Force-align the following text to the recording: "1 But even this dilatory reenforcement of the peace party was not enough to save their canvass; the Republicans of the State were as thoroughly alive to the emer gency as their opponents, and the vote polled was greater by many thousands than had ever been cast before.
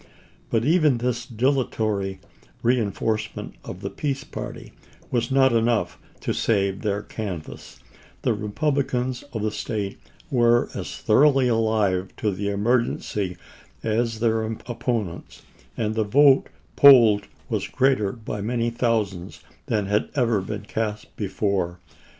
"1 0.49 0.63
But 0.63 0.65
even 0.65 0.97
this 0.97 1.27
dilatory 1.27 2.19
reenforcement 2.63 3.53
of 3.63 3.81
the 3.81 3.91
peace 3.91 4.23
party 4.23 4.71
was 5.11 5.29
not 5.29 5.53
enough 5.53 5.99
to 6.21 6.33
save 6.33 6.81
their 6.81 7.03
canvass; 7.03 7.77
the 8.23 8.33
Republicans 8.33 9.21
of 9.31 9.43
the 9.43 9.51
State 9.51 9.99
were 10.31 10.69
as 10.73 10.97
thoroughly 10.97 11.47
alive 11.47 12.15
to 12.17 12.31
the 12.31 12.49
emer 12.49 12.83
gency 12.83 13.37
as 13.83 14.19
their 14.21 14.41
opponents, 14.43 15.43
and 15.77 15.93
the 15.93 16.03
vote 16.03 16.49
polled 16.75 17.27
was 17.47 17.67
greater 17.67 18.11
by 18.11 18.41
many 18.41 18.71
thousands 18.71 19.43
than 19.67 19.85
had 19.85 20.09
ever 20.15 20.41
been 20.41 20.61
cast 20.63 21.15
before. 21.15 21.77